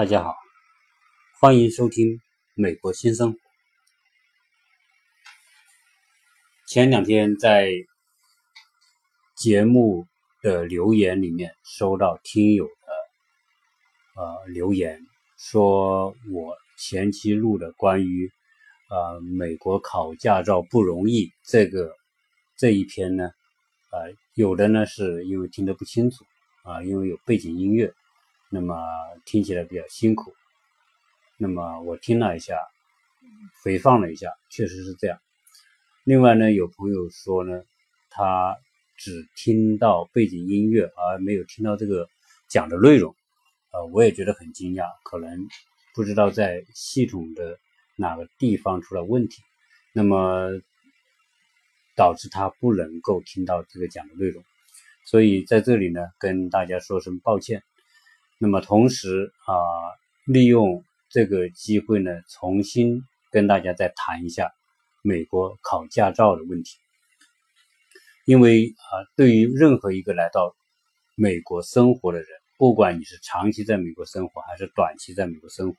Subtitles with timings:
[0.00, 0.34] 大家好，
[1.42, 2.06] 欢迎收听
[2.54, 3.38] 《美国新生活》。
[6.66, 7.70] 前两天在
[9.36, 10.06] 节目
[10.40, 14.98] 的留言里面收到听友的呃留言，
[15.36, 18.32] 说我前期录的关于
[18.88, 21.94] 呃美国考驾照不容易这个
[22.56, 23.24] 这一篇呢，
[23.90, 26.24] 呃有的呢是因为听得不清楚
[26.62, 27.92] 啊，因为有背景音乐。
[28.52, 28.76] 那么
[29.24, 30.34] 听起来比较辛苦，
[31.38, 32.58] 那么我听了一下，
[33.62, 35.20] 回放了一下，确实是这样。
[36.02, 37.62] 另外呢，有朋友说呢，
[38.10, 38.56] 他
[38.98, 42.08] 只听到背景音乐，而没有听到这个
[42.48, 43.14] 讲的内容，
[43.70, 45.46] 呃，我也觉得很惊讶，可能
[45.94, 47.56] 不知道在系统的
[47.94, 49.42] 哪个地方出了问题，
[49.92, 50.50] 那么
[51.94, 54.42] 导致他不能够听到这个讲的内容，
[55.04, 57.62] 所以在这里呢，跟大家说声抱歉。
[58.42, 59.52] 那么同时啊，
[60.24, 64.50] 利用这个机会呢，重新跟大家再谈一下
[65.02, 66.78] 美国考驾照的问题。
[68.24, 70.56] 因为啊，对于任何一个来到
[71.16, 75.76] 美国生活的人，不管你是长期在美国生活还是短期在美国生活，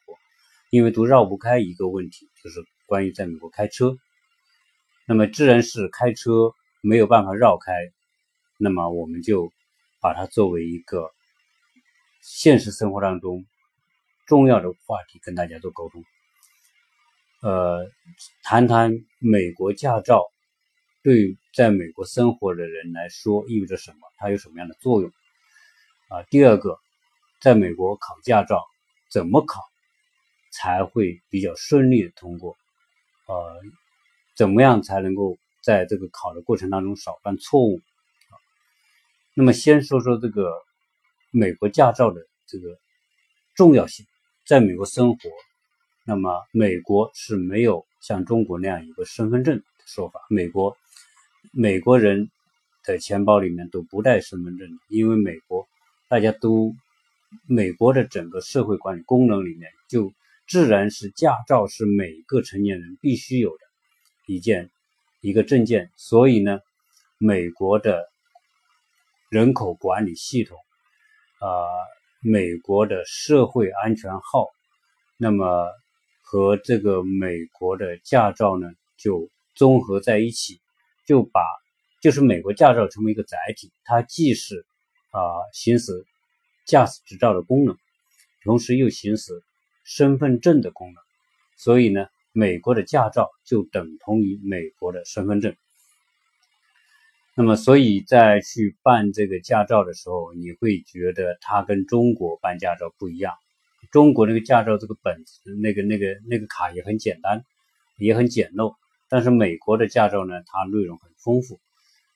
[0.70, 3.98] 因为都绕不开一个问题，就是关于在美国开车。
[5.08, 6.52] 那么既然是开车
[6.82, 7.74] 没有办法绕开，
[8.60, 9.52] 那么我们就
[10.00, 11.10] 把它作为一个。
[12.22, 13.46] 现实生活当中
[14.28, 16.06] 重要的话题跟大家做沟通，
[17.42, 17.90] 呃，
[18.44, 20.24] 谈谈美国驾照
[21.02, 25.12] 对在美国生活的人来说意味着什么，它有什么样的作用
[26.10, 26.22] 啊？
[26.30, 26.78] 第二个，
[27.42, 28.64] 在美国考驾照
[29.10, 29.60] 怎么考
[30.52, 32.56] 才会比较顺利的通过？
[33.26, 33.60] 呃，
[34.36, 37.82] 怎么样才能够在这个考的过程当中少犯错误？
[39.34, 40.54] 那么先说说这个。
[41.32, 42.78] 美国驾照的这个
[43.56, 44.06] 重要性，
[44.46, 45.30] 在美国生活，
[46.06, 50.20] 那么美国是没有像中国那样有个身份证的说法。
[50.30, 50.76] 美国
[51.54, 52.30] 美国人
[52.84, 55.66] 的钱包里面都不带身份证，因为美国
[56.10, 56.74] 大家都
[57.48, 60.12] 美国的整个社会管理功能里面，就
[60.48, 63.64] 自然是驾照是每个成年人必须有的
[64.26, 64.70] 一件
[65.22, 65.90] 一个证件。
[65.96, 66.60] 所以呢，
[67.18, 68.10] 美国的
[69.30, 70.58] 人口管理系统。
[71.42, 71.50] 啊，
[72.22, 74.48] 美国的社会安全号，
[75.18, 75.68] 那么
[76.22, 80.62] 和这个美国的驾照呢，就综合在一起，
[81.08, 81.42] 就把
[82.00, 84.64] 就是美国驾照成为一个载体，它既是
[85.10, 85.20] 啊
[85.52, 86.06] 行使
[86.68, 87.76] 驾驶执照的功能，
[88.44, 89.34] 同时又行使
[89.84, 90.96] 身份证的功能，
[91.58, 95.56] 所以呢，美国的驾照就等同于美国的身份证。
[97.42, 103.34] 那么，所以在去办这个驾照的时候，你会觉得它跟中国办驾照不一样。
[103.92, 107.44] 中国那个驾照这个本子，那个、那个、那个卡也很简单，
[107.98, 108.76] 也很简陋。
[109.10, 111.60] 但是美国的驾照呢，它内容很丰富。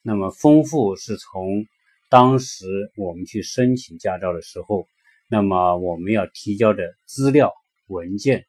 [0.03, 1.65] 那么丰富是从
[2.07, 4.85] 当时我们去申请驾照的时候，
[5.27, 7.51] 那么我们要提交的资料
[7.87, 8.45] 文件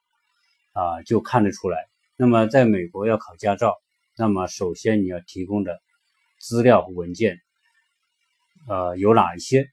[0.75, 1.87] 啊，就看得出来。
[2.19, 3.77] 那么在美国要考驾照，
[4.19, 5.81] 那么首先你要提供的。
[6.47, 7.41] 资料和文件，
[8.69, 9.69] 呃，有哪一些？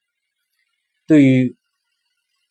[1.06, 1.56] 对于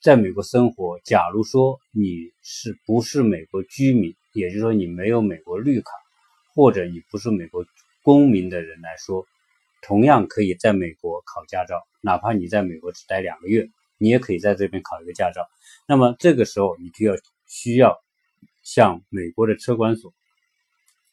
[0.01, 5.91] 在美国生活，假如说你是不是美国居民，也就是说你没有美国绿卡，
[6.55, 7.67] 或者你不是美国
[8.05, 9.27] 公民的人来说，
[9.83, 13.69] 同样可以在美国考驾照，哪怕你在美国只待两个月，
[13.99, 15.49] 你也可以在这边考一个驾照。
[15.89, 17.17] 那么这个时候，你就要
[17.49, 17.99] 需要
[18.63, 20.15] 向美国的车管所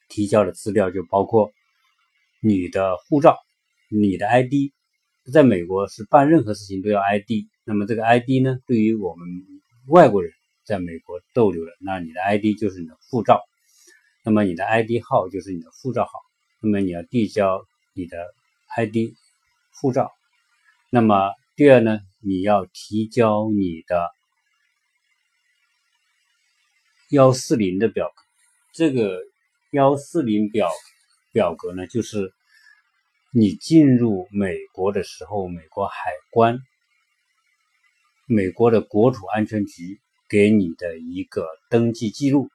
[0.09, 1.52] 提交的资料就包括。
[2.42, 3.38] 你的护照，
[3.90, 4.72] 你的 ID，
[5.34, 7.50] 在美国是办任何事情都要 ID。
[7.66, 9.28] 那么这个 ID 呢，对于我们
[9.90, 10.32] 外国人
[10.64, 13.42] 在美国逗留的，那你的 ID 就是你的护照，
[14.24, 16.12] 那么你的 ID 号就是你的护照号。
[16.62, 18.18] 那么你要递交你的
[18.78, 19.13] ID
[19.81, 20.10] 护照。
[20.90, 24.10] 那么第二呢，你要提交你的
[27.10, 28.13] 幺四零的表格。
[28.74, 29.19] 这个
[29.72, 30.69] 幺四零表。
[31.31, 32.34] 表格呢，就是
[33.31, 36.58] 你进入美国的时候，美国海关、
[38.26, 42.50] 美国的国土安全局给你的一个登记记录。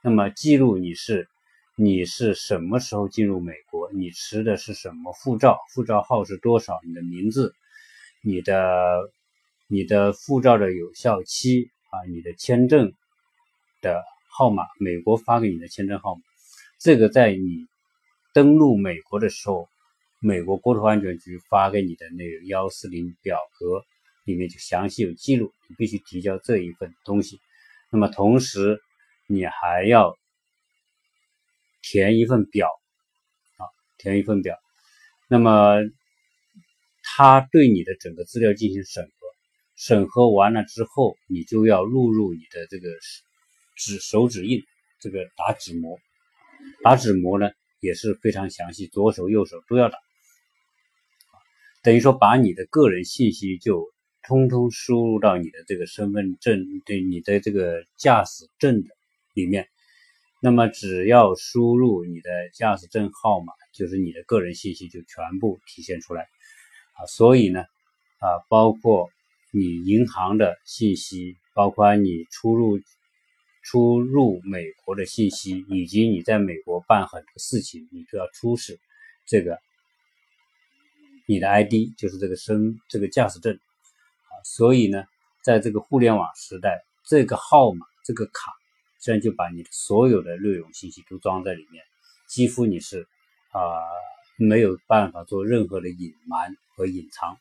[0.00, 1.28] 那么记录你是
[1.74, 7.52] 你是什么时候进入美国，你持的是什么护照，护照号是多少，你的名字，
[8.22, 9.10] 你的
[9.66, 12.92] 你的护照的有效期啊，你的签证
[13.80, 16.20] 的号码，美国发给你的签证号码，
[16.78, 17.66] 这个在你。
[18.32, 19.68] 登陆美国的时候，
[20.22, 23.82] 美国国土安全局发给你的那个幺四零表格
[24.24, 27.40] 里面就详细有记录，你必须提交这一份东西。
[27.90, 28.78] 那么同时，
[29.26, 30.14] 你还要
[31.80, 32.68] 填一份表
[33.56, 33.64] 啊，
[33.96, 34.58] 填一份表。
[35.26, 35.76] 那么
[37.02, 39.10] 他对你的整个资料进行审核，
[39.74, 42.90] 审核完了之后，你就要录入你的这个
[43.74, 44.62] 指手指印，
[45.00, 45.98] 这个打指模。
[46.82, 47.50] 打指模呢
[47.80, 49.98] 也是非常详细，左手右手都要打。
[51.82, 53.90] 等于说把你的个人信息就
[54.22, 58.88] 通通输入到你的这个身份证对你的这个驾驶证的
[59.32, 59.66] 里面，
[60.42, 66.24] 那么只要输入你的驾驶证号码，就是你的个人信息就全部体现出来
[66.98, 67.06] 啊。
[67.06, 69.08] 所以呢，啊，包括
[69.50, 72.78] 你银行的信息，包括你出入
[73.62, 78.78] 出入美国的信息，以及你在美国办很多事情，你都要出示
[79.26, 79.58] 这个。
[81.30, 85.04] 你的 ID 就是这个身这个驾驶证啊，所以呢，
[85.44, 88.52] 在这个互联网时代，这个号码这个卡，
[89.00, 91.84] 这样就把你所有的内容信息都装在里面，
[92.26, 93.06] 几乎你是
[93.52, 93.60] 啊
[94.38, 97.38] 没有办法做任何的隐瞒和隐藏。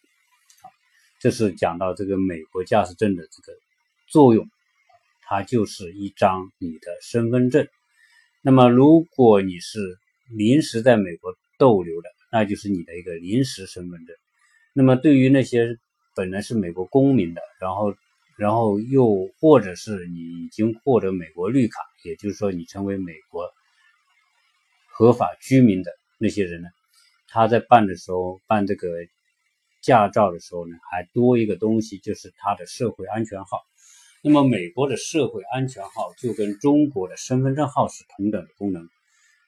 [1.19, 3.57] 这是讲到这个美国驾驶证的这个
[4.07, 4.47] 作用，
[5.24, 7.68] 它就是一张你的身份证。
[8.44, 9.97] 那么如果你是
[10.27, 14.16] 临时在美国逗留的，那就是你的一个临时身份证。
[14.74, 15.78] 那么，对于那些
[16.16, 17.96] 本来是美国公民的，然后，
[18.38, 23.50] 然后又或者是你已经获得美国绿卡，也就是说你成为美国
[24.92, 26.70] 合法居民的那些人呢，
[27.28, 28.88] 他在办的时候，办这个
[29.81, 33.62] 驾照的时候呢，还多一个东西，就是他的社会安全号。
[34.22, 38.88] 那么，美国的社会安全号就跟中国的身份证号是同等的功能。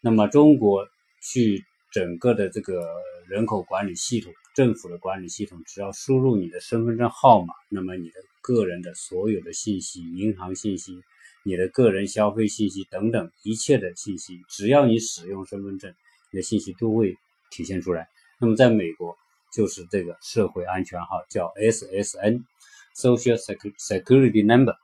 [0.02, 0.88] 那么，中国
[1.22, 1.64] 去。
[1.92, 2.88] 整个的这个
[3.28, 11.02] 人口管理系统，政府的管理系统，只要输入你的身份证号码，那么你的个人的所有的信息、银行信息、
[11.44, 15.94] 你的个人消费信息等等一切的信息，只要你使用身份证，
[16.32, 17.18] 你的信息都会
[17.50, 18.08] 体现出来。
[18.40, 19.18] 那么在美国，
[19.54, 24.76] 就是这个社会安全号，叫 SSN（Social Security Number）。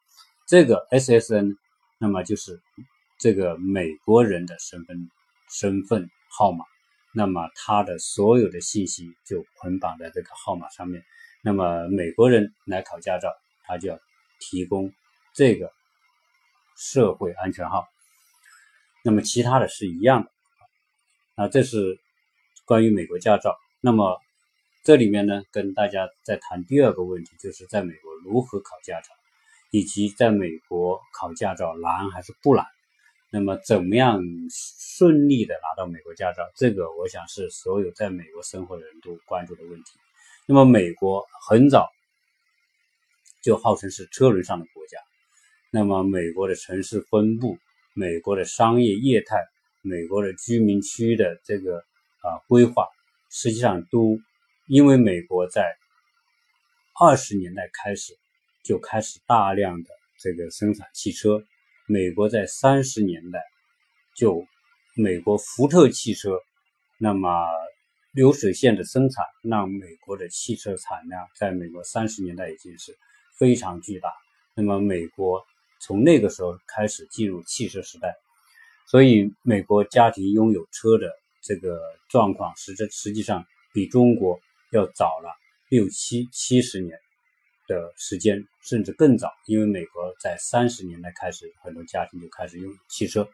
[0.45, 1.57] 这个 SSN，
[1.97, 2.61] 那么就是
[3.17, 5.09] 这个美国人的身份
[5.49, 6.65] 身份号码。
[7.13, 11.03] 那么他的所有的信息就捆绑在这个号码上面。
[11.43, 13.29] 那么美国人来考驾照，
[13.63, 13.99] 他就要
[14.39, 14.91] 提供
[15.33, 15.71] 这个
[16.77, 17.87] 社会安全号。
[19.03, 20.31] 那么其他的是一样的。
[21.35, 21.99] 啊，这是
[22.65, 23.55] 关于美国驾照。
[23.79, 24.19] 那么
[24.83, 29.09] 这里面呢，跟大家再谈第二个问题，就是在美国如何考驾照，
[29.71, 32.65] 以及在美国考驾照难还是不难。
[33.29, 36.43] 那么，怎么样顺利的拿到美国驾照？
[36.55, 39.91] 这个我想是所有在美国生活的人都关注的问题。
[40.45, 41.89] 那么，美国很早
[43.43, 44.97] 就号称是车轮上的国家。
[45.71, 47.57] 那么，美国的城市分布、
[47.93, 49.43] 美国的商业业态、
[49.81, 51.79] 美国的居民区的这个
[52.21, 52.87] 啊规划，
[53.29, 54.17] 实际上都
[54.67, 55.75] 因为美国在
[56.97, 58.17] 二十年代开始
[58.63, 61.43] 就开始大量的这个生产汽车。
[61.89, 63.41] 美国在三十年代
[64.13, 64.45] 就
[64.93, 66.37] 美国福特汽车，
[66.97, 67.47] 那么
[68.11, 72.97] 流水线的生产让美国的汽车产量在美国三十年代已经是
[73.39, 74.11] 非常巨大。
[74.53, 75.45] 那么美国
[75.79, 78.13] 从那个时候开始进入汽车时代，
[78.89, 81.09] 所以美国家庭拥有车的
[81.41, 81.79] 这个
[82.09, 84.37] 状况实质实际上比中国
[84.73, 85.31] 要早了
[85.69, 86.99] 六七七十年。
[87.67, 93.29] 的时间甚至更早，因为美国在三十年代开始，很多家庭就开始用汽车。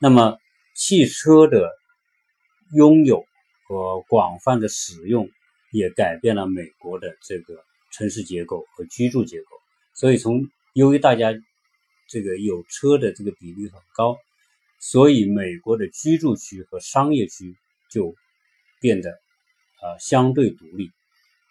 [0.00, 0.38] 那么，
[0.74, 1.70] 汽车的
[2.72, 3.24] 拥有
[3.66, 5.28] 和广泛的使用，
[5.72, 9.46] 也改变了美国的这个城市结构和居住结构。
[9.94, 11.32] 所以，从由于大家
[12.08, 14.16] 这个有车的这个比例很高，
[14.80, 17.54] 所以美国的居住区和商业区
[17.90, 18.14] 就
[18.80, 20.90] 变得呃相对独立。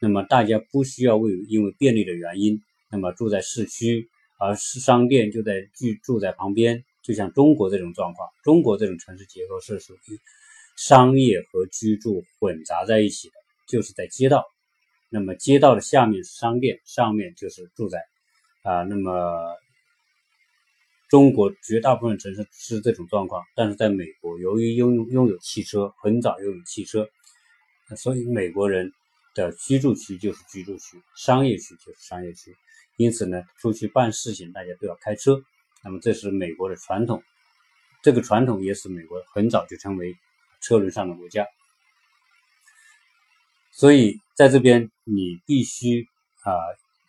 [0.03, 8.27] 那么大家不需要为因为便利的原因，那么住在市区，而是商店就在居住在旁边，就像中国这种状况。
[8.43, 10.19] 中国这种城市结构是属于
[10.75, 13.33] 商业和居住混杂在一起的，
[13.67, 14.43] 就是在街道。
[15.11, 17.99] 那么街道的下面是商店，上面就是住宅
[18.63, 18.81] 啊。
[18.81, 19.55] 那么
[21.11, 27.07] 中国绝大部分城市是这种状况，但是在美国，由于拥拥有汽车，很早拥有汽车，
[27.95, 28.91] 所以美国人。
[29.33, 32.55] 的居住区就是居住区，商业区就是商业区，
[32.97, 35.41] 因此呢，出去办事情大家都要开车。
[35.83, 37.23] 那么这是美国的传统，
[38.03, 40.15] 这个传统也使美国很早就成为
[40.61, 41.47] 车轮上的国家。
[43.71, 46.05] 所以在这边，你必须
[46.43, 46.51] 啊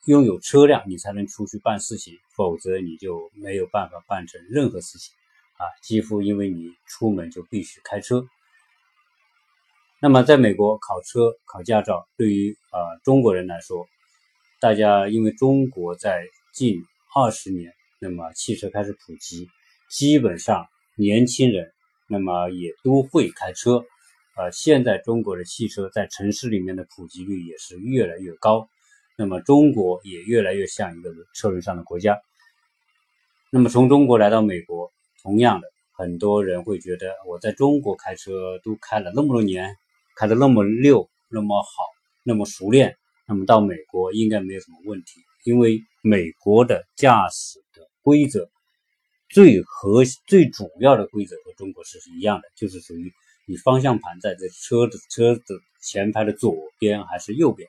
[0.06, 5.12] 拥有车辆，你才能出去办事情，否则你就没有办法办成任何事情
[5.58, 5.66] 啊。
[5.82, 8.24] 几乎因为你出门就必须开车。
[10.04, 13.86] 那么在美国考车考驾照，对于啊中国人来说，
[14.60, 16.82] 大家因为中国在近
[17.14, 19.48] 二十年，那么汽车开始普及，
[19.88, 20.66] 基本上
[20.96, 21.70] 年轻人
[22.08, 23.84] 那么也都会开车。
[24.36, 28.68] 呃，现在中国的汽车在城市里面的普及率也是越来越高，
[29.16, 32.20] 那么中国也越来越像一个车轮上的国家。
[33.52, 34.90] 那么从中国来到美国，
[35.22, 39.76] 同样的，很多人会觉得我在中国开车都开了那么多年，
[40.16, 41.70] 开的那么溜，那么好，
[42.22, 48.48] 那么熟练，那么到美国应该没有什么问题，因为美国的驾驶的规则
[49.28, 53.12] 最核最主要的规则和中国是是一样的，就是属于。
[53.44, 57.68] 你方向盘在这车的车的前排的左边还是右边？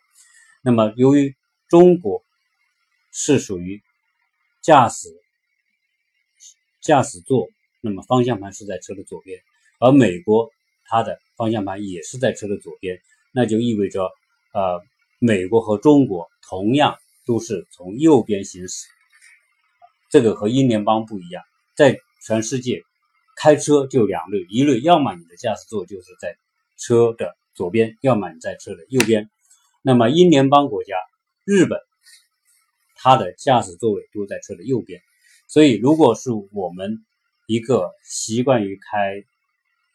[0.62, 1.36] 那么由于
[1.68, 2.24] 中国
[3.12, 3.82] 是属于
[4.62, 5.10] 驾驶
[6.80, 7.48] 驾驶座，
[7.82, 9.42] 那么方向盘是在车的左边，
[9.80, 10.52] 而美国
[10.94, 14.12] 它的方向盘也是在车的左边，那就意味着
[14.54, 14.80] 呃，
[15.18, 16.96] 美国和中国同样
[17.26, 18.86] 都是从右边行驶。
[20.12, 21.44] 这个和英联邦不一样，
[21.76, 21.98] 在
[22.28, 22.84] 全世界。
[23.36, 26.38] 开车就两类，一类要么你的驾驶座就是在
[26.78, 29.32] 车的左边，要么你在车的右边。
[29.82, 30.96] 那么英联邦国家
[31.44, 31.80] 日本，
[32.96, 35.02] 它的驾驶座位都在车的右边。
[35.48, 37.04] 所以，如果是我们
[37.48, 39.24] 一个习惯于开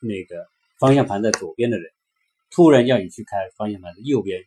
[0.01, 1.91] 那个方向盘在左边的人，
[2.51, 4.45] 突然要你去开方向盘的右边，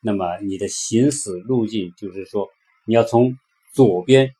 [0.00, 2.48] 那么你的行驶路径就是说
[2.86, 3.38] 你要从
[3.72, 4.34] 左边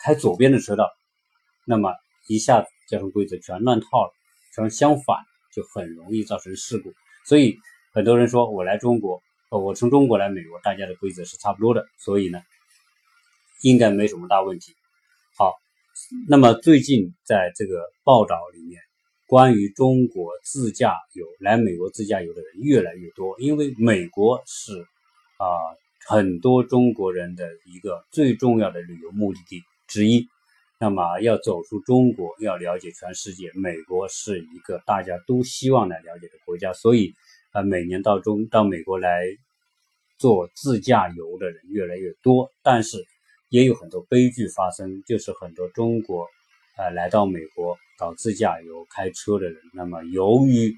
[0.00, 0.90] 开左边的车道。
[1.64, 1.94] 那么
[2.26, 4.12] 一下子交通规则全乱套了，
[4.52, 5.18] 全相反，
[5.54, 6.92] 就很容易造成事故。
[7.24, 7.56] 所以
[7.92, 12.42] 很多人说我来中国，我从中国来美国，大家的规则是差不多的，所以呢，
[13.62, 14.74] 应该没什么大问题。
[15.38, 15.54] 好，
[16.28, 18.80] 那么最近在这个报道里面，
[19.26, 24.72] 关于中国自驾游来美国自驾游的人越来越多，因为美国是
[25.38, 25.46] 啊
[26.06, 30.26] 很多中国人的一个最重要的旅游目的地之一。
[30.78, 37.14] 那么要走出中国，要了解全世界，美国是一个大家都希望来了解的国家，所以
[37.52, 39.24] 啊，每年到中到美国来
[40.18, 42.98] 做自驾游的人越来越多，但是
[43.52, 46.26] 也有很多悲剧发生，就是很多中国
[46.76, 50.74] 啊来到美国搞自驾游开车的人，那么由于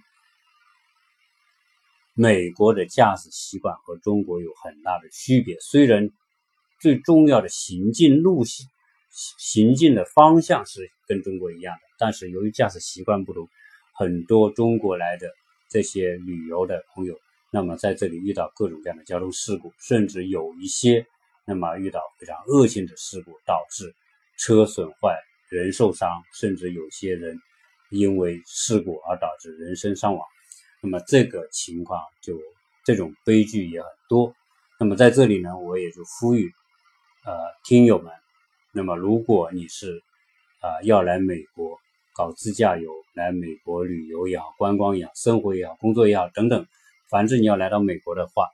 [2.15, 6.11] 美国的驾驶习惯和中国有很大的区别，虽然
[6.81, 8.67] 最重要的行进路线。
[9.39, 13.49] 行进的方向是跟中国一样的，但是由于驾驶习惯不同，
[13.93, 15.31] 很多中国来的
[15.71, 17.17] 这些旅游的朋友，
[17.53, 21.07] 那么在这里遇到各种各样的交通事故，甚至有一些
[21.47, 23.95] 那么遇到非常恶性的事故，导致
[24.39, 25.19] 车损坏、
[25.51, 27.39] 人受伤，甚至有些人
[27.91, 30.27] 因为事故而导致人身伤亡。
[30.83, 32.39] 那么这个情况就
[32.85, 34.35] 这种悲剧也很多。
[34.79, 36.51] 那么在这里呢，我也就呼吁
[37.25, 37.33] 呃
[37.65, 38.13] 听友们。
[38.73, 40.03] 那么，如果你是
[40.61, 41.79] 啊要来美国
[42.13, 46.67] 搞自驾游，来美国旅游也好，观光也好，生活也好，工作也好等等，
[47.09, 48.49] 反正你要来到美国的话，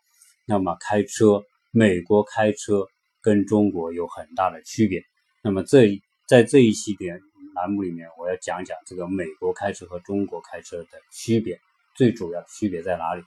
[0.45, 2.87] 那么开车，美国开车
[3.21, 5.03] 跟中国有很大的区别。
[5.43, 7.21] 那么这在这一期点
[7.55, 11.61] 栏目里面，我要讲讲这个美国开车和中国开车的区别，
[11.95, 13.23] 最主要区别在哪里？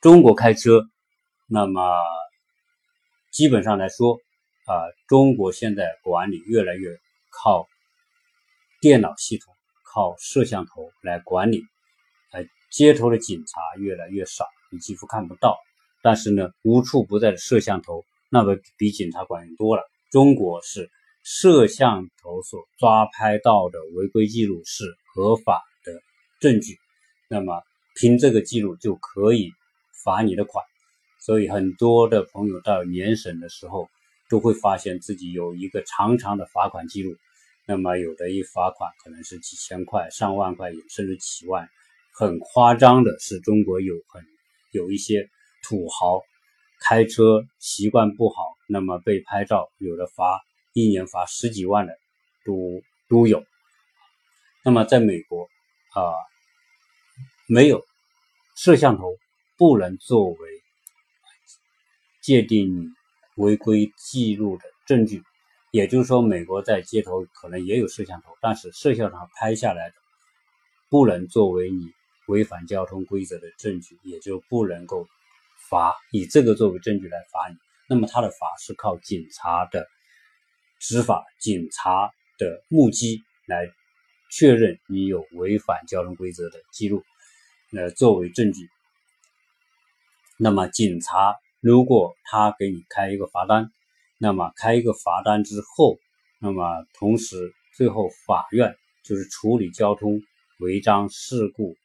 [0.00, 0.84] 中国开车，
[1.48, 1.80] 那么
[3.30, 4.20] 基本上来说。
[4.66, 6.90] 啊，中国现在管理越来越
[7.30, 7.68] 靠
[8.80, 11.62] 电脑系统、靠摄像头来管理，
[12.32, 15.56] 呃，街头的警察越来越少，你几乎看不到。
[16.06, 19.82] 但是呢，无处不在的摄像头，那么比警察管用多了。
[20.12, 20.88] 中国是
[21.24, 25.92] 摄像头所抓拍到的违规记录是合法的
[26.38, 26.78] 证据，
[27.28, 27.60] 那么
[27.96, 29.50] 凭这个记录就可以
[30.04, 30.64] 罚你的款。
[31.18, 33.88] 所以很多的朋友到年审的时候。
[34.28, 37.14] 都会发现自己有一个长长的罚款记录，
[37.64, 41.68] 那么有的一罚款可能是几千块、上万块，甚至几万。
[42.12, 44.24] 很夸张的是，中国有很
[44.72, 45.28] 有一些
[45.66, 46.22] 土豪
[46.80, 48.36] 开车习惯不好，
[48.68, 50.40] 那么被拍照，有的罚
[50.74, 51.98] 一年罚十几万的
[52.44, 53.44] 都都有。
[54.64, 55.48] 那么在美国
[55.94, 56.14] 啊，
[57.48, 57.84] 没有
[58.56, 59.16] 摄像头
[59.56, 60.36] 不能作为
[62.22, 62.92] 界定。
[63.36, 65.22] 违规记录的证据，
[65.70, 69.94] 也就是说，美国在街头可能也有摄像头，但是摄像头拍下来的
[70.88, 71.92] 不能作为你
[72.28, 75.06] 违反交通规则的证据，也就不能够
[75.68, 77.56] 罚，以这个作为证据来罚你。
[77.88, 79.86] 那么他的罚是靠警察的
[80.80, 83.68] 执法、警察的目击来
[84.30, 87.04] 确认你有违反交通规则的记录，
[87.72, 88.68] 呃，作为证据。
[90.38, 93.70] 那么警察如果他给你开一个罚单，
[94.18, 95.96] 那么开一个罚单之后，
[96.40, 100.20] 那么同时最后法院就是处理交通
[100.58, 101.76] 违章事故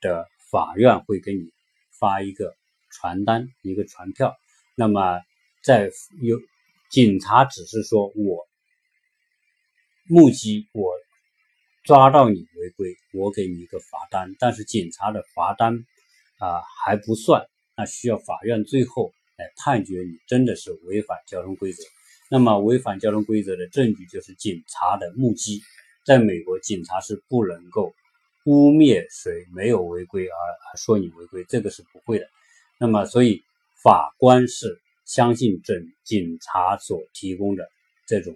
[0.00, 1.52] 的法院会给你
[1.98, 2.56] 发一个
[2.90, 4.36] 传单，一个传票。
[4.74, 5.20] 那么
[5.62, 6.38] 在有
[6.90, 8.46] 警察只是说我
[10.08, 10.92] 目击我
[11.84, 15.74] 抓到你违规，我给你一个罚单，但是警察的罚单
[16.38, 17.46] 啊还不算。
[17.76, 21.82] 那需要法院最后来判决你真的是违反交通规则。
[22.28, 25.62] 那么违反交通规则的证据就是警察的目击。
[26.04, 27.92] 在美国，警察是不能够
[28.46, 32.26] 污蔑谁没有违规而说你违规，这个是不会的。
[32.80, 33.44] 那么，所以
[33.82, 37.70] 法官是相信整警察所提供的
[38.06, 38.34] 这种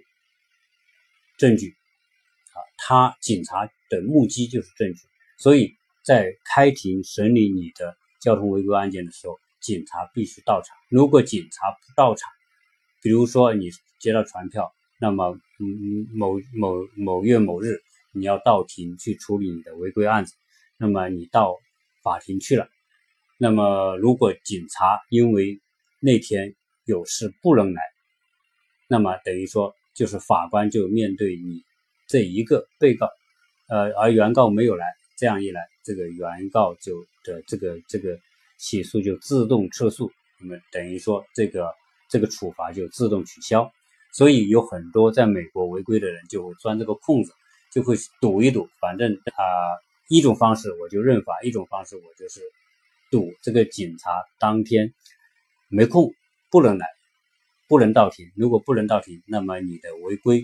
[1.39, 5.01] 证据啊，他警察的目击就是证据。
[5.39, 5.75] 所以
[6.05, 7.97] 在开庭审理你的。
[8.21, 10.75] 交通违规案件的时候，警察必须到场。
[10.89, 12.33] 如果警察不到场，
[13.03, 13.69] 比如说你
[14.01, 17.83] 接到传票，那么嗯某某某月某日
[18.13, 20.33] 你要到庭去处理你的违规案子，
[20.79, 21.59] 那么你到
[22.03, 22.67] 法庭去了，
[23.39, 25.61] 那么如果警察因为
[26.01, 27.83] 那天有事不能来，
[28.89, 31.63] 那么等于说就是法官就面对你
[32.07, 33.09] 这一个被告，
[33.69, 34.87] 呃，而原告没有来，
[35.17, 35.61] 这样一来。
[35.83, 38.19] 这个原告就的这个这个
[38.59, 40.11] 起诉就自动撤诉，
[40.41, 41.71] 那么等于说这个
[42.09, 43.71] 这个处罚就自动取消。
[44.13, 47.33] 所以有很多在美国违规的人就会钻这个空子，
[47.73, 49.45] 就会赌一赌，反正啊
[50.09, 52.41] 一种方式我就认罚，一种方式我就是
[53.15, 54.93] 赌这个警察当天
[55.69, 56.13] 没空
[56.51, 56.89] 不能来，
[57.69, 58.27] 不能到庭。
[58.35, 60.41] 如果不能到庭，那么你的违规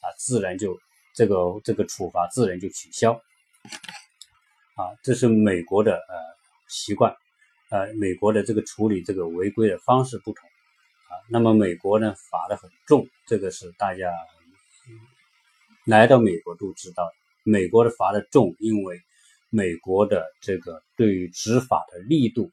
[0.00, 0.80] 啊自然就
[1.14, 3.12] 这个这个处罚自然就取消。
[4.74, 6.14] 啊，这是美国的呃
[6.66, 7.14] 习惯，
[7.68, 11.12] 呃，美国的这个处理这个违规的方式不同啊。
[11.28, 14.10] 那么美国呢罚的很重，这个是大家
[15.84, 17.06] 来到美国都知道，
[17.42, 18.98] 美国的罚的重，因为
[19.54, 22.50] 美国的这个对于执法的力度，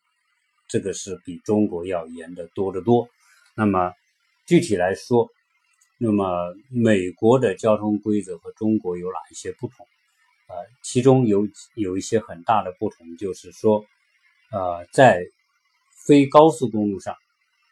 [0.67, 3.09] 这个是比中国要严得多得多。
[3.55, 3.91] 那么
[4.45, 5.27] 具体来说，
[5.97, 9.87] 那么美国的交通规则和中国有哪一些不同？
[10.47, 13.83] 呃，其中有有一些很大的不同，就是说，
[14.51, 15.25] 呃，在
[16.05, 17.15] 非高速公路上，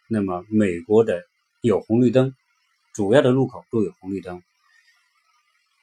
[0.08, 1.22] 那么美国的
[1.62, 2.34] 有红绿灯，
[2.94, 4.42] 主要的路口都有红绿灯。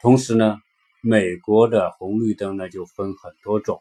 [0.01, 0.61] 同时呢，
[1.07, 3.81] 美国的红绿灯呢就分很多种，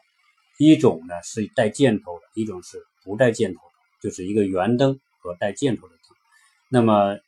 [0.58, 6.16] 一种呢是带箭头的，一种是不带箭头的，就是一个圆灯和带箭头的灯。
[6.68, 7.18] 那么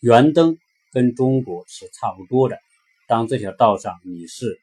[0.00, 0.56] 圆灯
[0.92, 2.56] 跟中国是差不多的，
[3.08, 4.60] 当这条道上你是。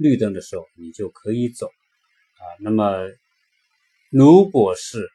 [0.00, 2.44] 绿灯的时候，你就可以走啊。
[2.60, 3.00] 那么，
[4.10, 5.10] 如果是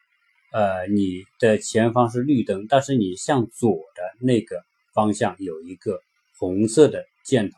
[0.52, 6.02] 呃你的前方是绿灯，但是你向左的那个方向有一个
[6.38, 7.56] 红色的箭头，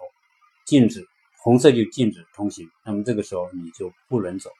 [0.66, 1.04] 禁止
[1.46, 2.68] 红色就禁止通行。
[2.84, 4.50] 那么这个时候你就不能走。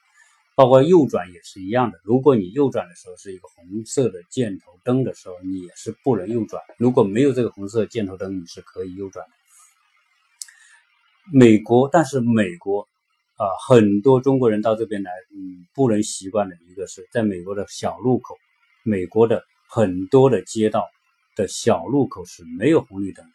[0.55, 6.63] 包括右转也是一样的，如果你右转的时候是一个红色的箭头灯的时候，你也是不能右转。
[6.77, 9.31] 如果没有这个红色箭头灯，你是可以右转的。
[11.33, 12.87] 美国，但是美国
[13.35, 18.37] 啊，很多中国人到这边来，嗯，不能习惯的一个是在美国的小路口，
[18.83, 20.85] 美国的很多的街道
[21.35, 23.31] 的小路口是没有红绿灯的。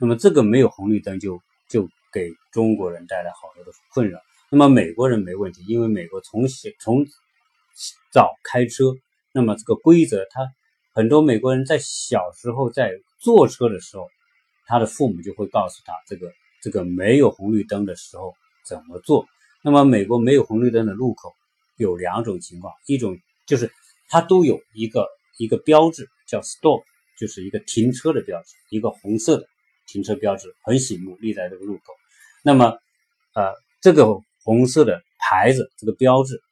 [0.00, 4.18] 那么这个没有红绿灯，就就给中国人带来好多的困扰。
[4.50, 7.04] 那么美国人没问题，因为美国从小从
[8.12, 8.94] 早开车，
[9.32, 10.48] 那么这个规则，他
[10.94, 14.08] 很多美国人在小时候在坐车的时候，
[14.66, 16.32] 他的父母就会告诉他这个。
[16.62, 18.32] 这个没有红绿灯的时候
[18.66, 19.26] 怎么做？
[19.62, 21.30] 那么美国没有红绿灯的路口
[21.76, 23.70] 有两种情况，一种就是
[24.08, 26.82] 它都有一个一个标志叫 stop，
[27.20, 29.46] 就是一个停车的标志，一个红色的
[29.86, 31.82] 停车标志很醒目立在这个路口。
[32.46, 32.76] 那么
[33.32, 36.42] 呃这个红色的牌子这个标志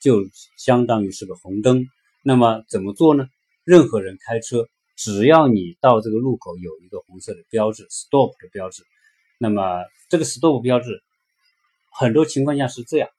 [0.00, 0.24] 就
[0.56, 1.84] 相当于是个红灯。
[2.24, 3.28] 那么怎么做呢？
[3.64, 8.82] 任何人开车，只要你到这个路口有一个红色的标志 stop 的标志。
[9.36, 11.02] 那么这个 stop 标志，
[11.92, 13.10] 很多情况下是这样：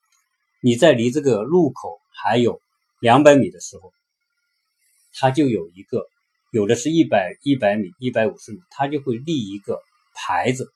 [0.59, 2.59] 你在离这个路口还有
[2.99, 3.93] 两百米的时候，
[5.13, 6.07] 它就有一个，
[6.51, 9.79] 有的是一百一百米、一百五十米，它就会立一个
[10.15, 10.71] 牌子，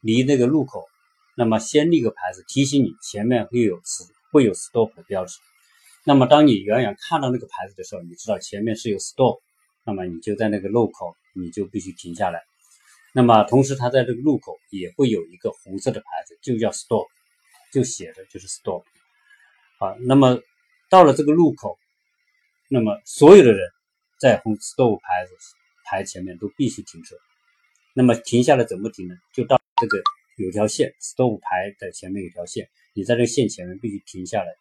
[0.00, 0.86] 离那个路口，
[1.36, 5.38] 那么先立个牌子提醒你前面会有 s 会有 stop 的标志。
[6.04, 9.40] 那么当你远远看到那个牌子的时候，你知道前面是有 stop，
[9.84, 12.42] 那么你就在那个路口，你就必须停下来。
[13.12, 17.06] 那么同时，它在这个路口也会有一个红色的牌子，就叫 stop，
[17.72, 18.84] 就写着就是 stop。
[19.78, 20.40] 好，那么
[20.88, 21.78] 到了这个路口，
[22.68, 23.68] 那么所有的人
[24.20, 25.34] 在红 stop 牌子
[25.84, 27.16] 牌前面都必须停车。
[27.94, 29.16] 那么停下来怎么停呢？
[29.32, 30.02] 就到这个
[30.36, 34.52] 有条线，stop 牌的前面有条线，你在这个线前面必须停下来。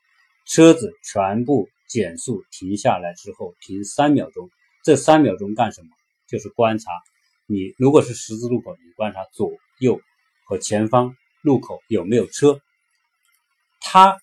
[0.45, 4.49] 车子全部减速停下来之后，停三秒钟。
[4.83, 5.89] 这三秒钟干什么？
[6.27, 6.91] 就是观察。
[7.45, 9.99] 你如果是十字路口，你观察左右
[10.45, 12.61] 和前方路口有没有车。
[13.79, 14.17] 它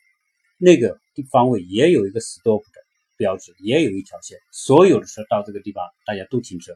[0.58, 0.98] 那个
[1.30, 2.80] 方位也有一个 stop 的
[3.16, 4.38] 标志，也有一条线。
[4.50, 6.74] 所有的车到这个地方，大家都停车。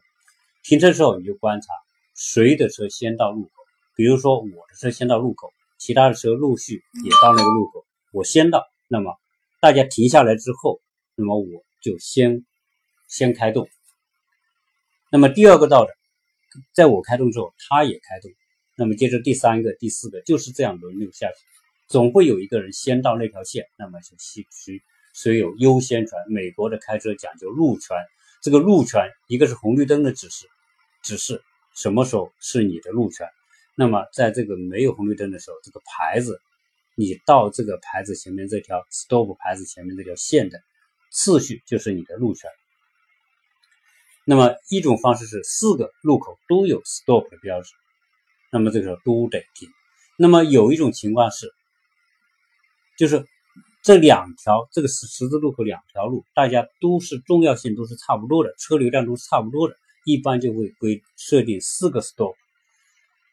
[0.63, 1.69] 停车之后，你就观察
[2.15, 3.58] 谁的车先到路口。
[3.99, 9.19] 比如说我的车先到路口，其他的车陆续也到那个路口，我先到，那么。
[9.61, 10.81] 大家停下来之后，
[11.17, 12.47] 那么我就先
[13.09, 13.69] 先开动。
[15.11, 15.93] 那么第二个到的，
[16.73, 18.31] 在我开动之后，他也开动。
[18.77, 21.39] 那么接着第三个、第四个就是这样轮流下去，
[21.89, 24.81] 总会有一个人先到那条线，那么就需需
[25.13, 26.13] 谁有优先权。
[26.29, 27.97] 美国的开车讲究路权，
[28.45, 30.47] 这个路权一个是红绿灯的指示，
[31.03, 31.43] 指示
[31.75, 33.27] 什么时候是你的路权。
[33.79, 36.41] 那么在这个没有红绿灯的时候，这个牌子。
[37.01, 40.61] 你到这个牌子前面这条 stop 牌子前面这条线的
[41.13, 42.51] 次序就是你的路权。
[44.25, 47.73] 那么一种方式是四个路口都有 stop 的标志，
[48.51, 49.69] 那么这个时候都得停。
[50.19, 51.49] 那么有一种情况是，
[52.99, 53.25] 就是
[53.85, 62.35] 这两条这个十十字路口两条路，大家都是重要性都是差不多的，车流量都是差不多的，一般就会规设定四个 stop。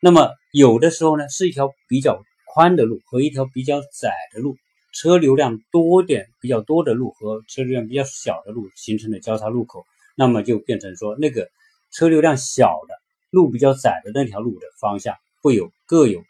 [0.06, 2.24] 那么有的时候呢是一条比较。
[2.48, 4.56] 宽的路和一条比较窄的路，
[4.94, 11.50] 车流量多点比较多的路和车流量比较小的路形成的交叉路口，那么就变成说那个
[11.91, 12.96] 车流量小的
[13.30, 16.24] 路比较窄的那条路的方向会有各有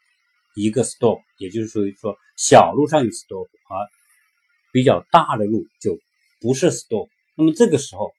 [0.55, 3.87] 一个 stop，也就是说说小路上有 stop，而
[4.71, 5.99] 比较大的路就
[6.41, 7.07] 不是 stop。
[7.35, 8.11] 那么这个时候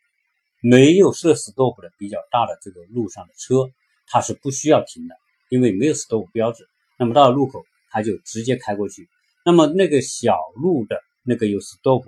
[0.61, 3.69] 没有设 stop 的比较大的这个路上的车，
[4.07, 5.17] 它是不需要停的，
[5.49, 6.69] 因为没有 stop 标志。
[6.99, 7.65] 那么到了路口。
[7.89, 9.09] 它就直接开过去，
[9.43, 12.05] 那么那个小路的那个有 stop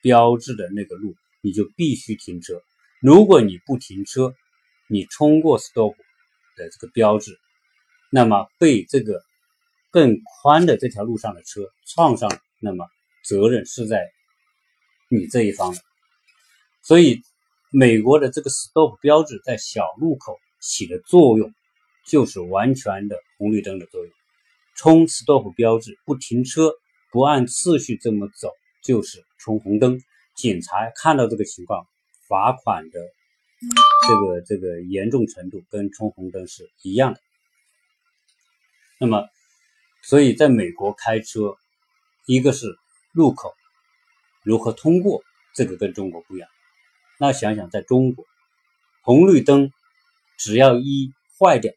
[0.00, 2.60] 标志的那个路，你就必须停车。
[3.00, 4.34] 如果你不停车，
[4.88, 5.94] 你冲过 stop
[6.56, 7.38] 的这个标志，
[8.10, 9.22] 那么被这个
[9.92, 11.60] 更宽的这条路上的车
[11.94, 12.84] 撞上，那么
[13.22, 14.10] 责任是在
[15.08, 15.80] 你这一方的。
[16.82, 17.22] 所以，
[17.70, 21.54] 美国的这个 stop 标志在小路口起的作用，
[22.06, 24.12] 就是完全的红绿灯的作用。
[24.76, 26.72] 冲 stop 标志不停车
[27.10, 28.50] 不按次序这么走
[28.82, 30.00] 就是冲红灯，
[30.34, 31.86] 警察看到这个情况，
[32.26, 33.00] 罚款的
[34.08, 37.20] 这个这个严重程度跟冲红灯是一样的。
[38.98, 39.28] 那么，
[40.02, 41.56] 所以在美国开车，
[42.26, 42.74] 一个是
[43.12, 43.52] 路口
[44.42, 45.22] 如何通过，
[45.54, 46.48] 这个跟中国不一样。
[47.18, 48.24] 那想想在中国，
[49.02, 49.70] 红绿灯
[50.38, 51.72] 只要一坏掉，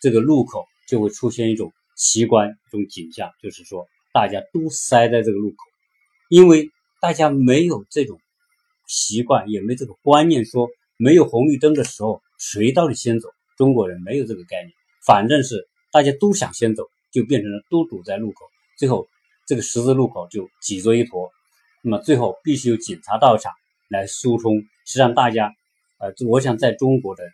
[0.00, 0.66] 这个路口。
[0.88, 5.56] 就会出现一种奇观，一种景象，就是说大家都塞在这个路口，
[6.30, 8.18] 因为大家没有这种
[8.86, 13.28] 习惯，也没这个观念，说没有红绿灯的时候谁到底先走？
[13.58, 14.72] 中国人没有这个概念，
[15.04, 18.46] 反正是大家都想先走，就变成了都堵在路口，
[18.78, 19.06] 最后
[19.46, 21.30] 这个十字路口就挤作一坨。
[21.82, 23.52] 那么最后必须有警察到场
[23.90, 25.52] 来疏通，实际上大家，
[25.98, 27.24] 呃，我想在中国的。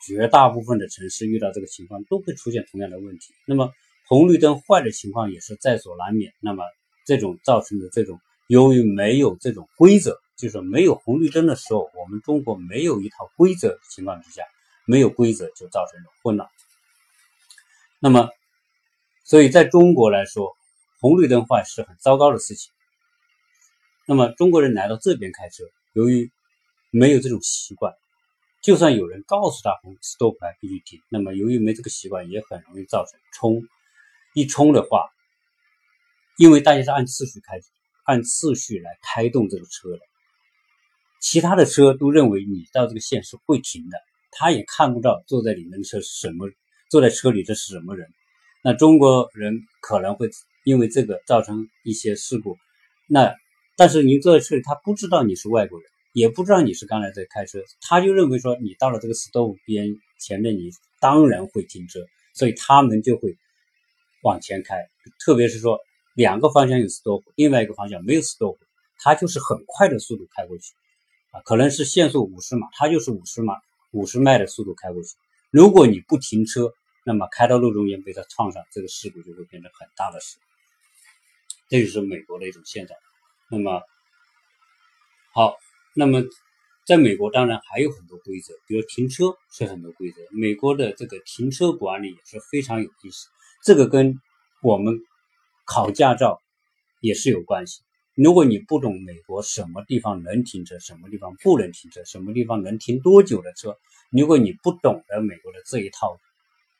[0.00, 3.34] 绝大部分的城市遇到这个情况都会出现同样的问题。
[3.46, 3.70] 那么
[4.06, 6.32] 红绿灯坏的情况也是在所难免。
[6.40, 6.64] 那么
[7.04, 14.42] 这种造成的这种，由于没有这种规则，就是没有红绿灯的时候，我们中国没有一套规则情况之下，
[14.86, 16.48] 没有规则就造成了混乱。
[17.98, 18.30] 那么，
[19.24, 20.56] 所以在中国来说，
[21.00, 22.72] 红绿灯坏是很糟糕的事情。
[24.06, 26.32] 那么中国人来到这边开车，由于
[26.90, 27.94] 没有这种习惯。
[28.62, 33.62] 就算有人告诉他红 stop 牌必须停，那么由于没这个习惯，也很容易造成冲。
[34.34, 35.08] 一冲的话，
[36.36, 37.58] 因为大家是按次序开，
[38.04, 40.00] 按次序来开动这个车的，
[41.20, 43.98] 其他的车都认为你到这个线是会停的，
[44.30, 46.48] 他也看不到坐在里面的车是什么，
[46.90, 48.08] 坐在车里的是什么人。
[48.62, 50.28] 那中国人可能会
[50.64, 52.58] 因为这个造成一些事故。
[53.08, 53.34] 那
[53.76, 55.89] 但是您坐在车里，他不知道你是外国人。
[56.12, 60.70] 也不知道你是刚才在开车，他就认为说你到了这个 stop 边前面，你
[61.00, 62.00] 当然会停车，
[62.34, 63.36] 所以他们就会
[64.22, 64.76] 往前开。
[65.24, 65.78] 特别是说
[66.14, 68.56] 两个方向有 stop，另外一个方向没有 stop，
[68.98, 70.72] 它就是很快的速度开过去，
[71.30, 73.54] 啊，可能是限速五十码，它就是五十码
[73.92, 75.14] 五十迈的速度开过去。
[75.50, 76.72] 如果你不停车，
[77.04, 80.36] 那么开到路中间被它撞上，这个事故就会变成很大的事。
[81.68, 82.98] 这就是美国的一种现状。
[83.48, 83.80] 那么
[85.32, 85.56] 好，
[85.94, 86.22] 那么
[86.86, 90.16] 在美国当然还有很多规则，比如停车是很多规则。
[90.32, 93.28] 美国的这个停车管理也是非常有意思，
[93.64, 94.20] 这个跟
[94.62, 95.00] 我们
[95.66, 96.40] 考驾照
[97.00, 97.80] 也是有关系。
[98.14, 103.76] 如果你不懂美国什么地方能停车，什么地方不能停车，什么地方能停多久的车，
[104.10, 106.18] 如果你不懂得美国的这一套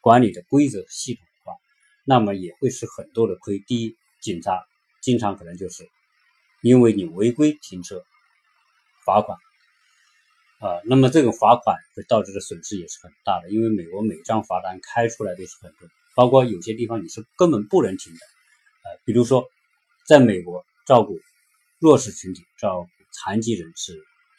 [0.01, 1.57] 管理的规则系统的话，
[2.05, 3.59] 那么也会是很多的亏。
[3.67, 4.61] 第一，警察
[5.01, 5.89] 经常可能就是
[6.63, 8.03] 因为你违规停车
[9.11, 9.37] 罚款
[10.61, 18.21] 啊，那么这个罚款会导致的损失也是很大的，因为美国每张罚单开出来都是很多，包括有些地方你是根本不能停的，
[18.85, 19.45] 呃，比如说
[20.07, 21.19] 在美国照顾。
[21.83, 23.95] 弱势群体照顾残疾人是，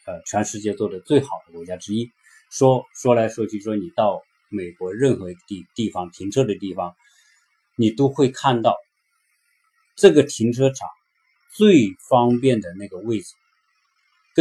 [0.06, 2.08] 呃，全世界做的最好的国家之一。
[2.52, 6.94] 说说来说去，说你到美国任何一地地方停车的地方，
[7.76, 8.78] 你都会看到
[9.96, 10.88] 这个停车场
[11.56, 13.34] 最方便的那个位置。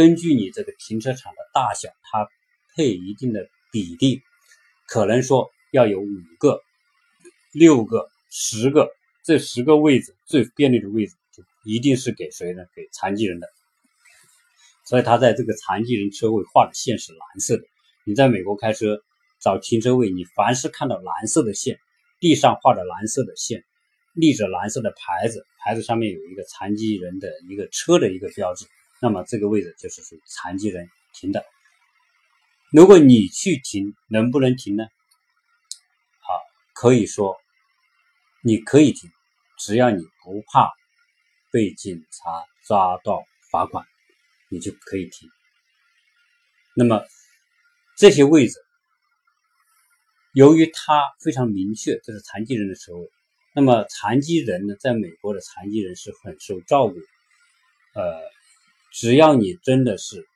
[0.01, 2.27] 根据你这个停车场的大小，它
[2.75, 4.19] 配一定的比例，
[4.87, 6.59] 可能说要有五个、
[7.51, 8.89] 六个、十个，
[9.23, 11.43] 这十个位置最便利的位置就。
[11.63, 12.63] 一定是给谁呢？
[12.75, 13.47] 给残疾人的，
[14.87, 17.63] 所以他在这个残疾人车位画的线是蓝色的。
[18.03, 18.99] 你在美国开车
[19.39, 21.77] 找停车位，你凡是看到蓝色的线，
[22.19, 23.63] 地上画着蓝色的线，
[24.15, 28.65] 立着蓝色的牌子，牌子上面有一个残疾人的一个车的一个标志，
[29.01, 31.43] 那么这个位置就是属于残疾人停的。
[32.71, 34.85] 如果你去停，能不能停呢？
[36.19, 36.39] 好，
[36.73, 37.35] 可以说
[38.43, 39.11] 你可以停，
[39.59, 40.71] 只要你不怕。
[41.53, 43.85] 被警察抓到罚款，
[44.49, 45.29] 你就可以停。
[46.77, 47.03] 那么
[47.97, 48.55] 这些位置，
[50.33, 53.11] 由于它非常明确，这是残疾人的车位。
[53.53, 56.95] 那么残疾人呢，在美国的残疾人是很受照顾。
[57.95, 58.21] 呃，
[58.91, 60.27] 只要你真的是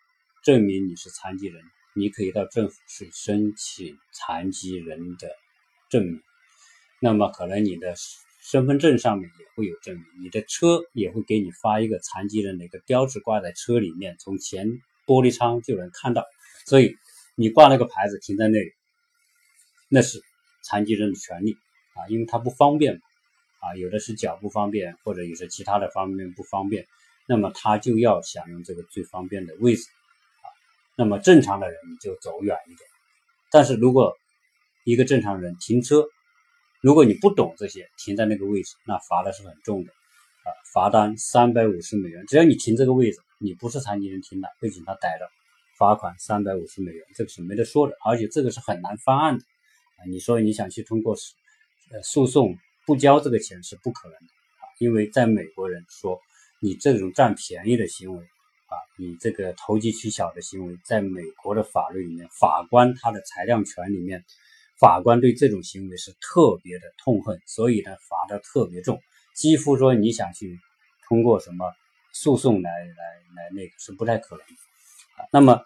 [0.44, 1.62] 证明你是残疾人，
[1.96, 5.30] 你可以到政府去申请残疾人的
[5.90, 6.22] 证明。
[7.00, 7.96] 那么可能你的。
[8.48, 14.68] 身份证上面也会有证明，你的车也会给你发一个残疾人的一个标志挂在车里面，从前
[15.08, 16.24] 玻璃窗就能看到。
[16.68, 16.96] 所以
[17.34, 18.72] 你挂那个牌子停在那里，
[19.90, 20.22] 那是
[20.62, 21.58] 残疾人的权利
[21.96, 23.02] 啊，因为他不方便嘛
[23.62, 26.86] 啊，有的是脚不方便，或者有些其他的方面不方便，
[27.28, 29.84] 那么他就要享用这个最方便的位置
[30.42, 30.48] 啊。
[30.96, 32.90] 那么正常的人就走远一点，
[33.52, 34.16] 但是如果
[34.84, 36.06] 一个正常人停车，
[36.82, 42.24] 如果你不懂这些，停在那个位置，那罚的是很重的，啊，罚单三百五十美元。
[42.28, 45.28] 只要你停这个位置，你不是残疾人停的，被警察逮着，
[45.80, 47.96] 罚款三百五十美元，这个是没得说的。
[48.06, 49.44] 而且这个是很难翻案的，
[49.98, 51.16] 啊，你说你想去通过
[51.92, 56.22] 呃诉讼不交这个钱是不可能的，啊，因为在美国人说
[56.60, 64.24] 你这种占便宜的行为，啊，你这个投机取巧的行为，在美国的法律里面，法官他的裁量权里面。
[64.78, 69.02] 法官对这种行为是特别的痛恨，所以呢罚的特别重，
[69.34, 70.60] 几乎说你想去
[71.08, 71.72] 通过什么
[72.12, 72.86] 诉讼来来
[73.38, 75.24] 来那个是不太可能啊。
[75.32, 75.64] 那么，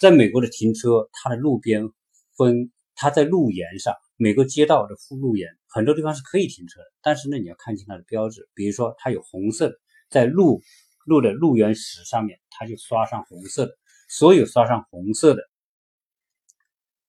[0.00, 1.90] 在美国的停车，它的路边
[2.38, 10.62] 分，它在路沿上，每个街道的附路沿很多地方是可以停车的，但是呢你要看清它的标志，比如说它有红色的，在路
[11.04, 13.76] 路的路缘石上面，它就刷上红色的，
[14.08, 15.42] 所有刷上红色的。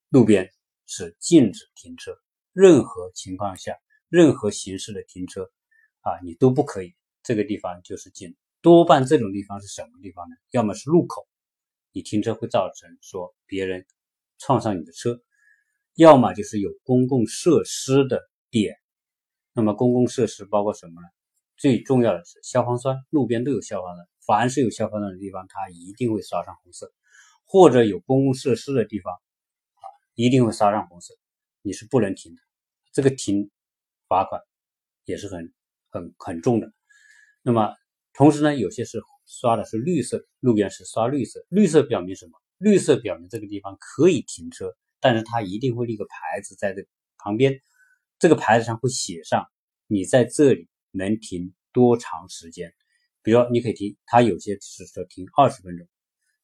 [0.09, 0.49] 路边
[0.87, 2.17] 是禁止停车，
[2.53, 3.75] 任何情况下、
[4.09, 5.51] 任何形式的停车
[6.01, 6.95] 啊，你都不可以。
[7.21, 8.35] 这个地方就是禁。
[8.61, 10.35] 多半这种地方是什么地方呢？
[10.49, 11.27] 要么是路口，
[11.91, 13.85] 你停车会造成说别人
[14.39, 15.11] 撞上你的车；
[15.95, 18.75] 要么就是有公共设施的点。
[19.53, 21.07] 那么公共设施包括什么呢？
[21.57, 26.91] 最重要的是消防栓，路边都有消防栓，凡是有消防栓的地方，它一定会刷上红色，
[27.45, 29.13] 或者有公共设施的地方。
[29.13, 29.83] 啊
[30.15, 31.15] 一定会刷上红色，
[31.63, 32.41] 你是不能停的。
[32.91, 33.49] 这个停
[34.07, 34.39] 罚款
[35.05, 35.51] 也是很
[35.89, 36.71] 很很重的。
[37.41, 37.73] 那么
[38.13, 42.39] 同时呢，有些是刷的是绿色，路边是刷绿色，绿色表明什么？
[42.59, 46.87] 绿色表明这个地方可以停车，但是它一定会立个牌子在这
[47.17, 47.61] 旁边，
[48.17, 49.45] 这个牌子上会写上
[49.87, 52.73] 你在这里能停多长时间。
[53.21, 55.85] 比如说你可以停，它有些是说停二十分钟。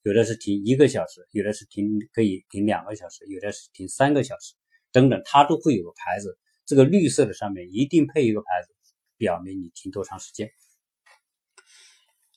[0.04, 4.56] 有的是停一个小时，有的是停可以停两个小时，有的是停三个小时，
[4.92, 6.38] 等等，它都会有个牌子。
[6.66, 8.74] 这个绿色的上面一定配一个牌子，
[9.18, 10.52] 表明你停多长时间。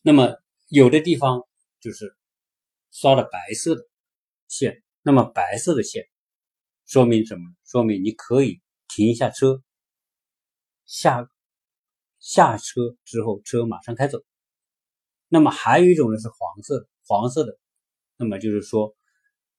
[0.03, 0.37] 那么
[0.69, 1.47] 有的地方
[1.81, 2.17] 就是
[2.91, 3.83] 刷了白色的
[4.49, 6.09] 线，那么白色的线
[6.87, 7.43] 说明什么？
[7.65, 9.63] 说明你可以停一下车，
[10.85, 11.29] 下
[12.19, 14.19] 下车之后车马上开走。
[15.29, 17.59] 那么还有一种呢是黄色的，黄色的，
[18.17, 18.95] 那么就是说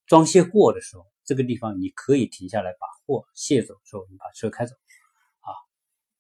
[0.06, 4.76] 装卸货的时候，这个地方你可以停下来把货卸走之后，你把车开走
[5.40, 5.50] 啊，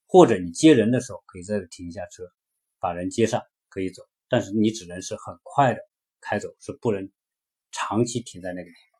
[0.07, 2.23] 或者你接人的时候可以在这停一下车，
[2.79, 4.03] 把人接上可以走。
[4.27, 5.79] 但是你只能是很快的
[6.19, 7.11] 开走，是不能
[7.71, 8.99] 长期停在那个地方。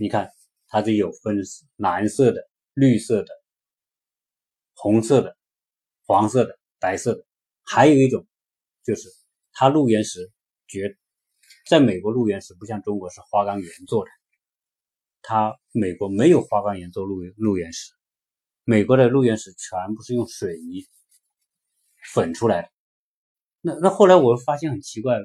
[0.00, 0.32] 你看，
[0.68, 1.40] 它这有分
[1.76, 3.28] 蓝色的、绿色的、
[4.74, 5.36] 红色的、
[6.04, 7.24] 黄色的、白色的，
[7.62, 8.26] 还有一种
[8.84, 9.08] 就是
[9.52, 10.30] 它路缘石
[10.66, 10.96] 绝，
[11.66, 14.10] 在美国路缘石不像中国是花岗岩做的，
[15.22, 17.92] 它美国没有花岗岩做路路缘石，
[18.64, 20.84] 美国的路缘石全部是用水泥
[22.12, 22.68] 粉出来的。
[23.60, 25.16] 那那后来我发现很奇怪，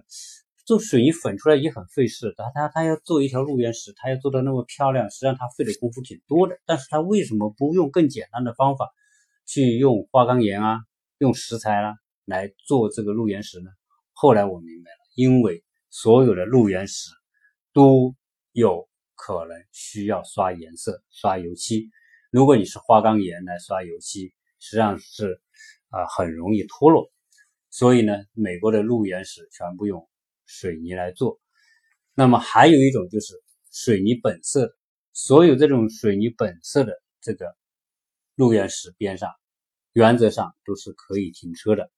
[0.72, 2.34] 做水泥粉出来也很费事。
[2.38, 6.58] 他他他要做一条路缘石，他要做的那么漂亮，实际上他费的功夫挺多的。
[6.66, 8.90] 但是他为什么不用更简单的方法，
[9.46, 10.80] 去用花岗岩啊，
[11.18, 13.70] 用石材啊来做这个路缘石呢？
[14.14, 17.10] 后来我明白了，因为所有的路缘石
[17.74, 18.16] 都
[18.54, 21.90] 有可能需要刷颜色、刷油漆。
[22.30, 25.42] 如果你是花岗岩来刷油漆，实际上是
[25.90, 27.12] 啊很容易脱落。
[27.70, 30.08] 所以呢，美国的路缘石全部用
[30.52, 31.40] 水泥来做。
[32.14, 34.76] 那么还有一种就是水泥本色的，
[35.14, 37.56] 所有这种水泥本色的这个
[38.36, 39.32] 路缘石边上，
[39.94, 41.90] 原则上都是可以停车的。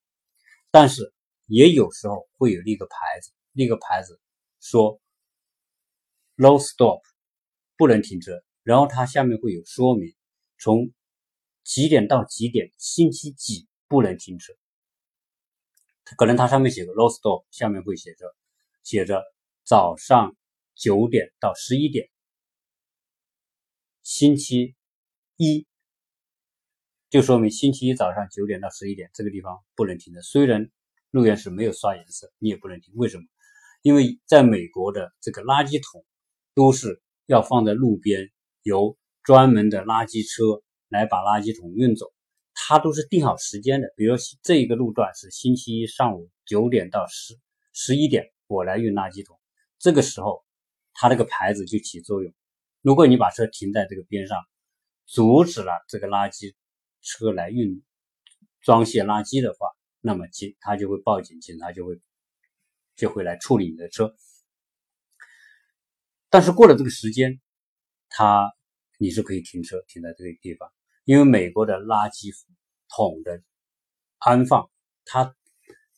[0.69, 1.13] 但是
[1.47, 4.19] 也有时候会有立个牌子，立个牌子
[4.61, 5.01] 说
[6.37, 7.01] “low stop”，
[7.75, 8.43] 不能停车。
[8.61, 10.15] 然后它下面会有说明，
[10.59, 10.91] 从
[11.63, 14.53] 几点到几点，星期几不能停车。
[16.17, 18.35] 可能它上面写个 low stop，下面会写着
[18.83, 19.23] 写着
[19.63, 20.35] 早上
[20.75, 22.09] 九点到十一点，
[24.03, 24.75] 星期
[25.37, 25.65] 一，
[27.09, 30.21] 就说明星期一早上九点到十一点这个地方不能停的。
[30.21, 30.69] 虽然
[31.11, 32.93] 路缘是没有刷颜色，你也不能停。
[32.95, 33.23] 为什么？
[33.81, 36.05] 因为在美国的这个垃圾桶
[36.53, 38.31] 都是要放在路边，
[38.63, 42.13] 由专门的垃圾车来把垃圾桶运走。
[42.53, 47.37] 它都是定好时间的，比如这一个路段是星期一上午九点到十
[47.73, 49.39] 十一点，我来运垃圾桶。
[49.79, 50.45] 这个时候，
[50.93, 52.33] 它这个牌子就起作用。
[52.81, 54.37] 如果你把车停在这个边上，
[55.05, 56.53] 阻止了这个垃圾
[57.01, 57.83] 车来运
[58.61, 59.67] 装卸垃圾的话，
[59.99, 61.99] 那么警他就会报警，警察就会
[62.95, 64.15] 就会来处理你的车。
[66.29, 67.41] 但是过了这个时间，
[68.09, 68.51] 他
[68.97, 70.71] 你是可以停车停在这个地方。
[71.05, 72.33] 因为美国的垃圾
[72.87, 73.41] 桶的
[74.19, 74.69] 安放，
[75.03, 75.35] 它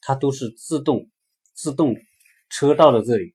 [0.02, 1.12] 它都是自动
[1.54, 1.96] 自动
[2.50, 3.34] 车到了这里，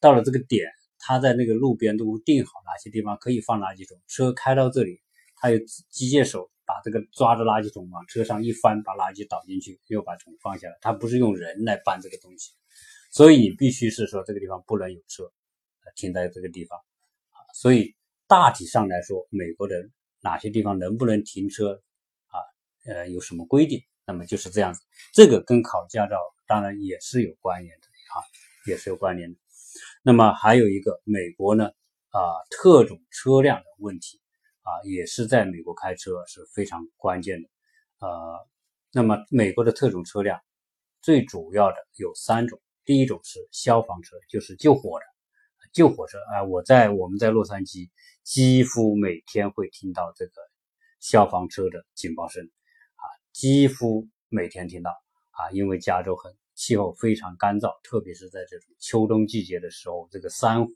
[0.00, 4.00] 到了这个点，他在那个路边都定好哪些地方可以放垃圾桶。
[4.06, 5.00] 车开到这里，
[5.36, 5.58] 他有
[5.90, 10.76] 机械手把这个抓着垃圾桶往车上一翻，把垃圾倒进去，又把桶放下来。
[10.80, 12.52] 他不是用人来搬这个东西，
[13.10, 15.30] 所以你必须是说这个地方不能有车
[15.96, 16.78] 停在这个地方。
[17.54, 17.94] 所以
[18.26, 19.74] 大体上来说，美国的。
[20.20, 21.80] 哪些地方能不能停车
[22.26, 22.42] 啊？
[22.86, 23.80] 呃，有什么规定？
[24.04, 24.80] 那么就是这样子，
[25.12, 27.86] 这个跟考驾照当然也是有关联的，
[28.68, 29.38] 也是有关联的。
[30.02, 31.66] 那么还有一个美国呢
[32.10, 34.20] 啊，特种车辆的问题
[34.62, 37.48] 啊，也是在美国开车是非常关键的。
[38.00, 38.46] 呃，
[38.92, 40.40] 那么美国的特种车辆
[41.02, 45.04] 最主要的有三种，第一种是消防车，就是救火的
[45.72, 46.44] 救火车啊。
[46.44, 47.88] 我在我们在洛杉矶。
[48.24, 50.32] 几乎每天会听到这个
[51.00, 54.90] 消防车的警报声，啊，几乎每天听到
[55.30, 60.72] 啊，因为加州很气候非常干燥，特别是在这种秋冬季节的时候，这个山火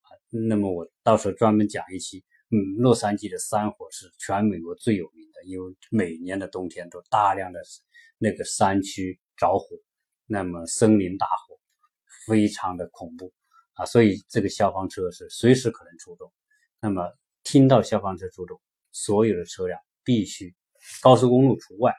[0.00, 7.60] 啊，那么我到时候专门讲一期，嗯，洛杉矶的山火是全美国最有名的，因为每年的冬天都大量的
[8.16, 9.76] 那个山区着火，
[10.24, 11.60] 那么森林大火
[12.26, 13.30] 非常的恐怖
[13.74, 16.32] 啊，所以这个消防车是随时可能出动。
[16.80, 17.12] 那么，
[17.44, 18.58] 听到消防车出动，
[18.90, 20.54] 所有的车辆必须，
[21.02, 21.92] 高速公路除外。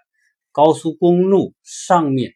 [0.52, 2.36] 高速公路上面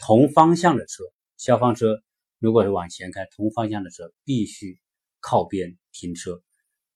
[0.00, 1.04] 同方向的车，
[1.36, 2.02] 消防车
[2.38, 4.80] 如果是往前开，同方向的车必须
[5.20, 6.42] 靠边停车，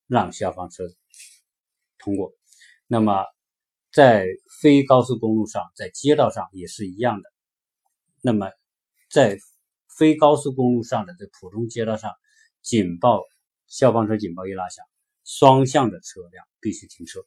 [0.09, 0.85] 让消防车
[1.99, 2.33] 通过。
[2.89, 3.25] 那么，
[3.93, 4.27] 在
[4.61, 7.31] 非高速公路上，在街道上也是一样的。
[8.21, 8.51] 那么，
[9.11, 9.39] 在
[9.97, 12.11] 非高速公路上的这普通街道上，
[12.63, 13.23] 警报。
[13.67, 14.85] 消防车警报一拉响，
[15.25, 17.19] 双向的车辆必须停车。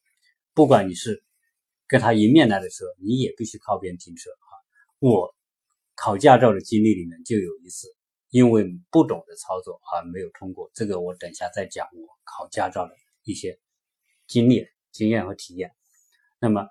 [0.53, 1.23] 不管你是
[1.87, 4.51] 跟他迎面来的车，你也必须靠边停车啊。
[4.99, 5.35] 我
[5.97, 7.87] 考驾照的经历里面就有一次，
[8.29, 10.69] 因为不懂得操作而没有通过。
[10.75, 12.93] 这个我等下再讲我考驾照的
[13.23, 13.59] 一些
[14.27, 15.71] 经历、经验和体验。
[16.39, 16.67] 那么，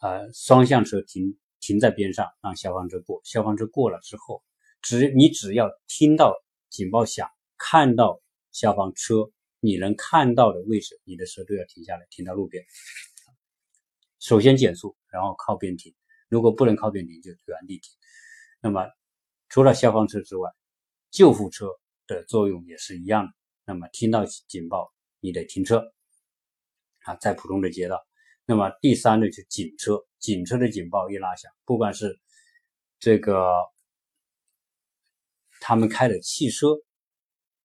[0.00, 3.20] 呃，双向车停停在边上，让消防车过。
[3.22, 4.42] 消防车过了之后，
[4.82, 6.34] 只你只要听到
[6.68, 12.64] 警报响，看到消防车，你能看到的位置，你的车都要停下来，停到路边。
[14.18, 15.94] 首先减速，然后靠边停。
[16.28, 17.94] 如果不能靠边停，就原地停。
[18.60, 18.84] 那么，
[19.48, 20.50] 除了消防车之外，
[21.10, 21.68] 救护车
[22.06, 23.32] 的作用也是一样的。
[23.64, 25.92] 那么，听到警报，你得停车
[27.04, 28.04] 啊，在普通的街道。
[28.44, 32.20] 那么第三呢，就警车，警车的警报一拉响，不管是
[32.98, 33.52] 这个
[35.60, 36.68] 他们开的汽车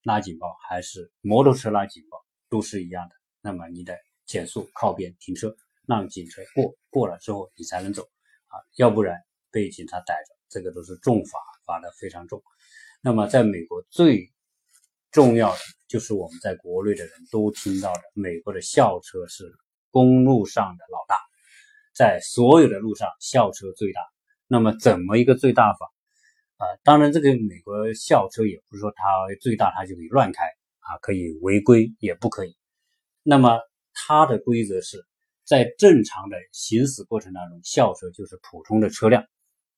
[0.03, 3.15] 拉警报，还是摩托车拉警报，都是一样的。
[3.41, 5.55] 那么你得减速靠边停车，
[5.87, 8.03] 让警车过，过了之后你才能走
[8.47, 9.19] 啊，要不然
[9.51, 12.43] 被警察逮着，这个都是重罚，罚的非常重。
[13.01, 14.31] 那么在美国最
[15.09, 19.51] 重要的就是我们在国内的人都听到的，美国的校车是。
[19.93, 21.17] 公路上的老大，
[21.93, 23.99] 在所有的路上校车最大。
[24.47, 25.91] 那么怎么一个最大法
[26.55, 26.63] 啊？
[26.81, 29.03] 当然，这个美国校车也不是说它
[29.41, 30.45] 最大，它就可以乱开
[30.79, 32.55] 啊，可以违规也不可以。
[33.21, 33.59] 那么
[33.93, 35.05] 它的规则是
[35.43, 39.25] 在正常的行驶过程当中，校车就是普通的车辆，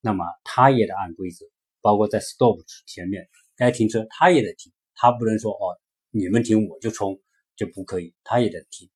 [0.04, 1.46] 那么他也得按规则，
[1.80, 3.26] 包括在 stop 前面
[3.56, 5.80] 该停车，他也得停，他不能说哦
[6.10, 7.18] 你们停我就冲
[7.56, 8.90] 就不可以，他也得停。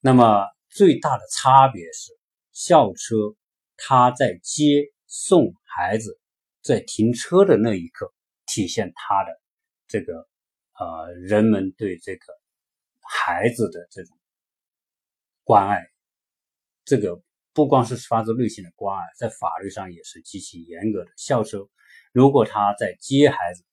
[0.00, 2.12] 那么最大的差别是，
[2.50, 3.14] 校车
[3.76, 6.18] 它在接送孩子，
[6.60, 8.12] 在停车的那一刻，
[8.46, 9.40] 体现它的
[9.86, 10.26] 这个
[10.78, 12.26] 呃人们对这个
[13.00, 14.18] 孩子的这种
[15.44, 15.86] 关爱。
[16.84, 17.20] 这个
[17.56, 21.10] 不光是发自内心的关爱，在法律上也是极其严格的。
[21.16, 21.66] 校车
[22.12, 23.64] 如果他在接孩子，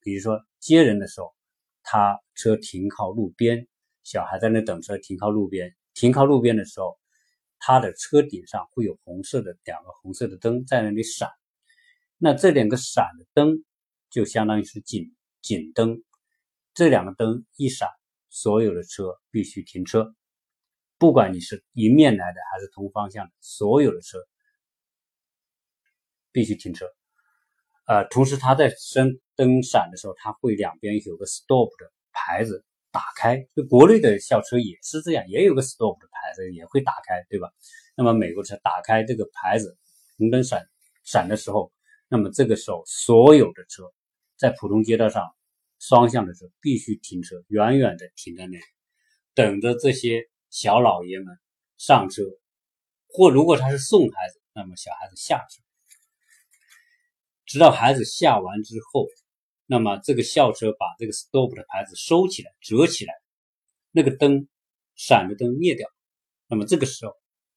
[0.00, 1.32] 比如说接人的时候，
[1.84, 3.68] 他车停靠路边。
[4.02, 5.72] 小孩在那等车，停靠路边。
[5.94, 6.98] 停靠路边的时候，
[7.60, 11.30] 他的车顶上会有红色的两个红色的灯在那里闪。
[12.16, 13.62] 那这两个闪的灯
[14.10, 16.02] 就相当于是警警灯。
[16.74, 17.88] 这两个灯一闪，
[18.30, 20.12] 所有的车必须停车，
[20.98, 24.18] 不管你是迎面来的还是同方向的，所有的车
[26.32, 26.86] 必须停车。
[27.86, 32.64] 呃，同时它在升灯闪的时候，它会两边有个 stop 的牌子。
[32.90, 37.52] 打开，就国内的校车也是这样，也有个 stop 的牌子，也会打开，对吧？
[37.94, 39.76] 那么美国车打开这个牌子，
[40.16, 40.66] 红灯闪
[41.04, 41.70] 闪的时候，
[42.08, 43.92] 那么这个时候所有的车
[44.38, 45.22] 在普通街道上，
[45.78, 48.64] 双向的车必须停车，远远的停在那里，
[49.34, 51.38] 等着这些小老爷们
[51.76, 52.22] 上车，
[53.08, 55.62] 或如果他是送孩子，那么小孩子下车，
[57.46, 59.06] 直到孩子下完之后。
[59.70, 63.12] 那么这个校车把这个 stop 的牌子收起来、折起来，
[63.90, 64.48] 那个灯
[64.94, 65.86] 闪的灯灭掉，
[66.46, 67.12] 那么这个时候，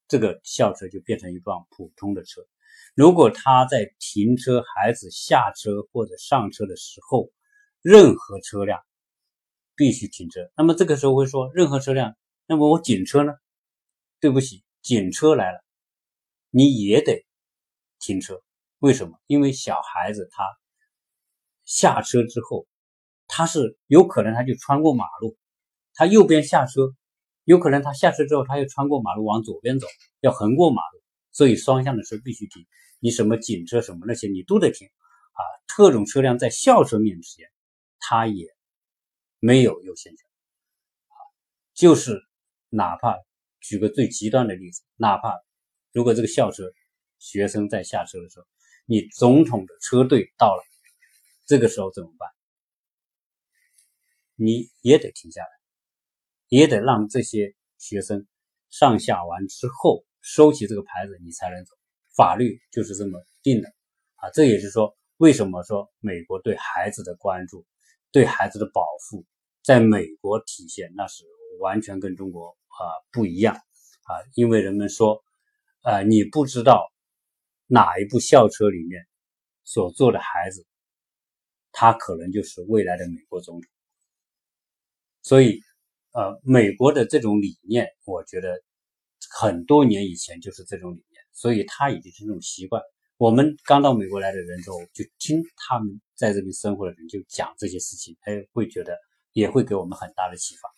[0.08, 2.42] 这个校车就变成一辆普通的车。
[2.94, 7.32] 如果他在停车、孩子下车或者上车的时候，
[7.80, 8.78] 任何车辆
[9.74, 10.52] 必须停车。
[10.54, 12.14] 那么这个时候会说，任何车辆，
[12.46, 13.32] 那么我警车呢？
[14.20, 15.64] 对不起，警车来了，
[16.50, 17.26] 你也得
[17.98, 18.42] 停车。
[18.78, 19.18] 为什么？
[19.26, 20.44] 因为小孩子他。
[21.64, 22.66] 下车之后，
[23.28, 25.38] 他是有可能他就穿过马路，
[25.94, 26.92] 他右边下车，
[27.44, 29.86] 有可能他下车之后他又穿过马路往左边走，
[30.20, 32.66] 要横过马路，所以双向的车必须停。
[32.98, 35.40] 你什么警车什么那些你都得停啊。
[35.68, 37.46] 特种车辆在校车面前，
[38.00, 38.48] 它也
[39.38, 40.26] 没有优先权。
[41.74, 42.20] 就是
[42.74, 43.16] 哪怕
[43.60, 45.38] 举个最极端的例子，哪怕
[45.92, 46.64] 如果这个校车
[47.18, 48.46] 学生在下车的时候，
[48.86, 50.62] 你总统的车队到了。
[51.44, 52.30] 这个时候怎么办？
[54.36, 55.48] 你也得停下来，
[56.48, 58.26] 也得让这些学生
[58.70, 61.74] 上下完之后收起这个牌子，你才能走。
[62.16, 63.68] 法律就是这么定的
[64.14, 64.30] 啊！
[64.30, 67.66] 这也是说，为什么说美国对孩子的关注、
[68.12, 69.26] 对孩子的保护，
[69.62, 71.24] 在美国体现那是
[71.60, 72.80] 完全跟中国啊
[73.12, 74.10] 不一样啊！
[74.34, 75.22] 因为人们说，
[75.82, 76.90] 呃，你不知道
[77.66, 79.06] 哪一部校车里面
[79.64, 80.66] 所坐的孩子。
[81.74, 83.70] 他可能就是未来的美国总统，
[85.22, 85.58] 所以，
[86.10, 88.62] 呃，美国的这种理念，我觉得
[89.30, 92.82] 很多年以前就是这种理念，所以他已经是这种习惯。
[93.16, 98.94] 我们刚到美国来的人之后，就听他们在这边生活的人就讲这些事情，哎，会觉得
[99.32, 100.68] 也会给我们很大的启发。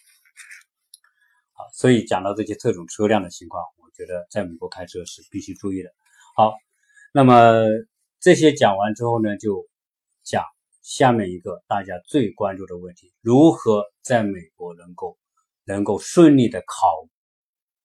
[1.54, 5.90] 啊，所以讲到这些特种车辆的情况，我觉得在美国开车是必须注意的。
[6.36, 6.52] 好，
[7.12, 7.64] 那么
[8.20, 9.66] 这些讲完之后呢，就
[10.24, 10.44] 讲
[10.82, 15.16] 下面一个大家最关注的问题：如何在美国能够
[15.64, 17.08] 能够顺利的考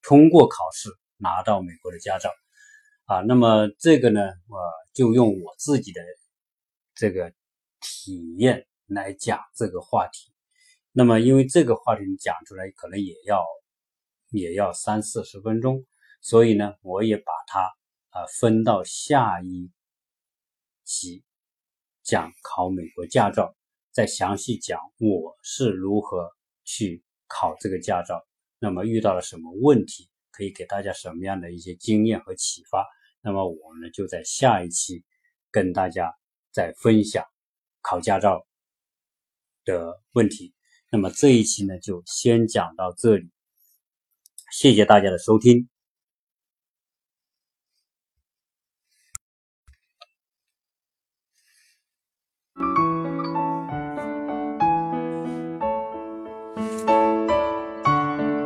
[0.02, 2.30] 通过考试，拿到美国的驾照
[3.04, 3.20] 啊？
[3.20, 4.58] 那么这个呢，我
[4.92, 6.02] 就用我自己的
[6.96, 7.32] 这个
[7.80, 10.32] 体验来讲这个话题。
[10.92, 13.46] 那么因为这个话题讲出来可能也要
[14.30, 15.84] 也要三四十分钟，
[16.20, 17.60] 所以呢，我也把它
[18.08, 19.70] 啊分到下一。
[20.92, 21.22] 期
[22.02, 23.54] 讲考美国驾照，
[23.92, 26.28] 再详细讲我是如何
[26.64, 28.26] 去考这个驾照，
[28.58, 32.84] 那么遇到了什么问题，可以给大家什么样的一些经验和启发。
[33.20, 35.04] 那么我呢就在下一期
[35.52, 36.12] 跟大家
[36.50, 37.24] 再分享
[37.82, 38.44] 考驾照
[39.64, 40.52] 的问题。
[40.90, 43.30] 那么这一期呢就先讲到这里，
[44.50, 45.69] 谢谢大家的收听。